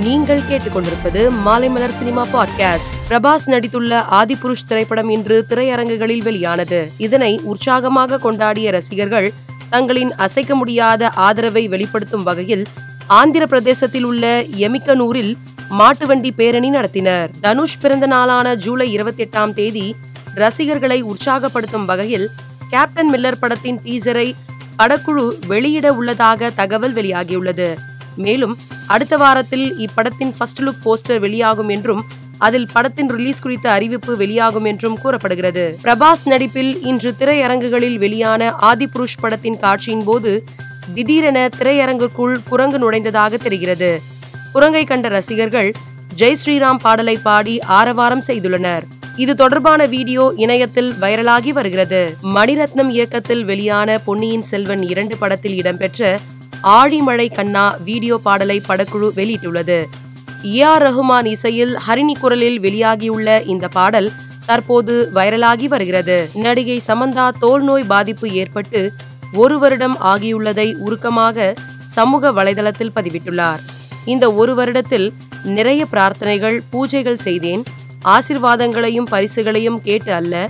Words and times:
நீங்கள் 0.00 0.40
கேட்டுக்கொண்டிருப்பது 0.40 1.30
Maalaimalar 1.46 1.88
cinema 1.88 2.26
podcast. 2.26 2.94
Prabhas 3.08 3.46
நடித்துள்ள 3.46 4.04
ஆதிபுருஷ் 4.10 4.66
திரைப்படம் 4.68 5.08
இன்று 5.08 5.46
திரையரங்குகளில் 5.48 6.22
வெளியானது. 6.22 6.92
இதனை 6.96 7.40
உற்சாகமாக 7.42 8.18
கொண்டாடிய 8.22 8.70
ரசிகர்கள் 8.70 9.32
தங்களின் 9.70 10.14
அசைக்க 10.14 10.54
முடியாத 10.54 11.08
ஆதரவை 11.08 11.68
வெளிப்படுத்தும் 11.68 12.22
வகையில் 12.22 12.66
ஆந்திர 13.06 13.46
பிரதேசத்தில் 13.46 14.04
உள்ள 14.04 14.42
எமிக்கனூரில் 14.42 15.34
மாட்டு 15.68 16.06
வண்டி 16.06 16.32
பேரணி 16.32 16.70
நடத்தினர். 16.70 17.28
தனுஷ் 17.40 17.80
பிறந்த 17.80 18.06
நாளான 18.06 18.54
ஜூலை 18.54 18.92
இருபத்தி 18.92 19.24
எட்டாம் 19.24 19.54
தேதி 19.54 19.94
ரசிகர்களை 20.34 21.04
உற்சாகப்படுத்தும் 21.04 21.84
வகையில் 21.84 22.30
கேப்டன் 22.70 23.14
மில்லர் 23.14 23.40
படத்தின் 23.40 23.80
டீசரை 23.84 24.32
படக்குழு 24.78 25.28
வெளியிட 25.46 25.92
உள்ளதாக 25.92 26.50
தகவல் 26.50 26.94
வெளியாகியுள்ளது. 26.94 27.74
மேலும் 28.20 28.54
அடுத்த 28.86 29.16
வாரத்தில் 29.16 29.66
இப்படத்தின் 29.86 30.32
ஃபர்ஸ்ட் 30.36 30.62
லுக் 30.62 30.82
போஸ்டர் 30.84 31.22
வெளியாகும் 31.26 31.68
என்றும் 31.68 32.02
அதில் 32.46 32.68
படத்தின் 32.72 33.10
ரிலீஸ் 33.16 33.42
குறித்த 33.44 33.66
அறிவிப்பு 33.70 34.12
வெளியாகும் 34.16 34.64
என்றும் 34.64 34.98
கூறப்படுகிறது. 35.02 35.64
பிரபாஸ் 35.84 36.24
நடிப்பில் 36.24 36.72
இன்று 36.82 37.10
திரையரங்குகளில் 37.18 37.98
வெளியான 37.98 38.52
ஆதி 38.68 38.86
புருஷ் 38.86 39.20
படத்தின் 39.20 39.58
காட்சியின் 39.58 40.04
போது 40.04 40.32
திடீரென 40.94 41.48
திரையரங்குக்குள் 41.58 42.36
குரங்கு 42.48 42.78
நுழைந்ததாக 42.82 43.38
தெரிகிறது. 43.46 43.90
குரங்கை 44.52 44.84
கண்ட 44.84 45.08
ரசிகர்கள் 45.08 45.70
ஜெய் 46.16 46.40
ஸ்ரீராம் 46.40 46.80
பாடலை 46.82 47.16
பாடி 47.26 47.56
ஆரவாரம் 47.78 48.24
செய்துள்ளனர். 48.26 48.86
இது 49.16 49.32
தொடர்பான 49.34 49.80
வீடியோ 49.86 50.24
இணையத்தில் 50.36 50.90
வைரலாகி 51.00 51.52
வருகிறது. 51.58 52.00
மணிரத்னம் 52.34 52.90
இயக்கத்தில் 52.96 53.44
வெளியான 53.44 53.98
பொன்னியின் 53.98 54.46
செல்வன் 54.50 54.82
இரண்டு 54.92 55.16
படத்தில் 55.16 55.56
இடம்பெற்ற 55.56 56.18
ஆழிமழை 56.62 57.34
கண்ணா 57.34 57.76
வீடியோ 57.84 58.18
பாடலை 58.18 58.62
படக்குழு 58.68 59.10
வெளியிட்டுள்ளது. 59.16 59.84
ஏ. 60.44 60.62
ஆர். 60.62 60.82
ரஹ்மான் 60.82 61.24
இசையில் 61.24 61.78
ஹரிணி 61.88 62.12
குரலில் 62.20 62.60
வெளியாகியுள்ள 62.60 63.46
இந்த 63.46 63.68
பாடல் 63.68 64.10
தற்போது 64.46 65.10
வைரலாகி 65.14 65.64
வருகிறது. 65.64 66.30
நடிகை 66.34 66.82
சமந்தா 66.86 67.30
தோல் 67.38 67.62
நோய் 67.62 67.82
பாதிப்பு 67.82 68.30
ஏற்பட்டு 68.30 68.92
ஒரு 69.32 69.58
வருடம் 69.58 69.96
ஆகியுள்ளதை 70.04 70.74
உருக்கமாக 70.74 71.54
சமூக 71.86 72.32
வலைதளத்தில் 72.32 72.90
பதிவிட்டுள்ளார். 72.96 73.58
இந்த 74.04 74.32
ஒரு 74.32 74.54
வருடத்தில் 74.54 75.12
நிறைய 75.44 75.86
பிரார்த்தனைகள் 75.92 76.60
பூஜைகள் 76.72 77.14
செய்தேன். 77.14 77.62
ஆசிர்வாதங்களையும் 78.04 79.06
பரிசுகளையும் 79.10 79.82
கேட்டு 79.82 80.12
அல்ல 80.12 80.48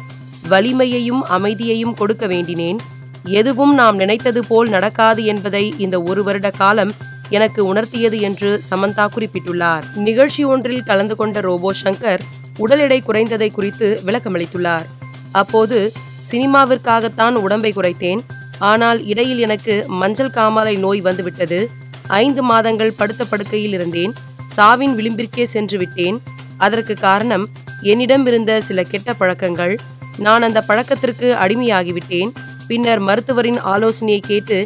வலிமையையும் 0.48 1.24
அமைதியையும் 1.24 1.94
கொடுக்க 1.94 2.26
வேண்டினேன். 2.26 2.76
எதுவும் 3.24 3.74
நாம் 3.74 3.96
நினைத்தது 3.96 4.40
போல் 4.48 4.68
நடக்காது 4.68 5.24
என்பதை 5.24 5.74
இந்த 5.78 6.02
ஒரு 6.02 6.22
வருட 6.22 6.50
காலம் 6.50 6.92
எனக்கு 7.28 7.74
உணர்த்தியது 7.74 8.20
என்று 8.20 8.62
சமந்தா 8.70 9.08
குறிப்பிட்டுள்ளார். 9.16 9.84
நிகழ்ச்சி 9.94 10.44
ஒன்றில் 10.44 10.82
கலந்து 10.82 11.16
கொண்ட 11.16 11.40
ரோபோ 11.40 11.72
சங்கர் 11.84 12.20
உடல் 12.58 12.78
எடை 12.78 13.02
குறைந்ததை 13.06 13.52
குறித்து 13.52 14.00
விளக்கமளித்துள்ளார். 14.06 14.86
அப்போது 15.32 15.92
சினிமாவிற்காகத்தான் 16.30 17.34
உடம்பை 17.34 17.72
குறைத்தேன். 17.76 18.20
ஆனால் 18.58 19.06
இடையில் 19.06 19.38
எனக்கு 19.38 19.84
மஞ்சள் 19.88 20.34
காமாலை 20.34 20.78
நோய் 20.78 21.00
வந்துவிட்டது. 21.00 21.70
ஐந்து 22.06 22.42
மாதங்கள் 22.42 22.92
படுத்த 22.92 23.24
படுக்கையில் 23.24 23.72
இருந்தேன். 23.72 24.12
சாவின் 24.56 24.94
விளிம்பிற்கே 24.96 25.42
சென்று 25.42 25.78
விட்டேன். 25.78 26.20
அதற்கு 26.56 26.94
காரணம் 26.94 27.48
என்னிடம் 27.82 28.26
இருந்த 28.26 28.60
சில 28.60 28.82
கெட்ட 28.82 29.14
பழக்கங்கள். 29.14 29.78
நான் 30.18 30.42
அந்த 30.42 30.60
பழக்கத்திற்கு 30.60 31.34
அடிமையாகிவிட்டேன். 31.34 32.32
பின்னர் 32.70 33.02
மருத்துவரின் 33.08 33.60
ஆலோசனையை 33.72 34.20
கேட்டு 34.26 34.58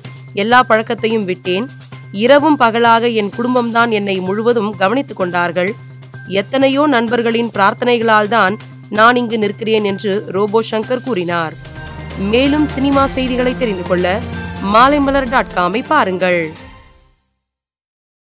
எல்லா 0.42 0.58
பழக்கத்தையும் 0.68 1.26
விட்டேன். 1.30 1.66
இரவும் 2.24 2.56
பகலாக 2.56 3.08
என் 3.20 3.30
குடும்பம்தான் 3.36 3.90
என்னை 3.98 4.16
முழுவதும் 4.20 4.72
கவனித்துக் 4.76 5.20
கொண்டார்கள். 5.20 5.70
எத்தனையோ 6.40 6.82
நண்பர்களின் 6.86 7.50
பிரார்த்தனைகளால் 7.54 8.30
தான் 8.36 8.54
நான் 8.88 9.16
இங்கு 9.16 9.38
நிற்கிறேன் 9.38 9.86
என்று 9.90 10.12
ரோபோ 10.36 10.60
சங்கர் 10.70 11.04
கூறினார். 11.04 11.54
மேலும் 12.32 12.66
சினிமா 12.74 13.04
செய்திகளை 13.06 13.54
தெரிந்து 13.58 13.86
கொள்ள 13.88 14.06
மாலைமலர் 14.74 15.30
டாட் 15.30 15.54
காமை 15.56 15.82
பாருங்கள். 15.92 16.40